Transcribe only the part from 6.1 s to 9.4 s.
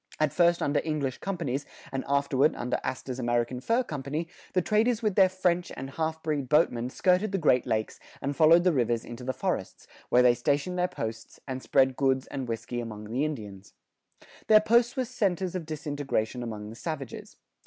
breed boatmen skirted the Great Lakes and followed the rivers into the